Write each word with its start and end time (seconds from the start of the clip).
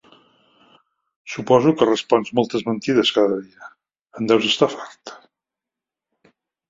Suposo 1.33 1.73
que 1.81 1.87
respons 1.89 2.33
moltes 2.39 2.65
mentides 2.69 3.11
cada 3.19 3.37
dia, 3.45 3.69
en 4.21 4.31
deus 4.33 4.49
estar 4.51 4.71
fart. 4.77 5.15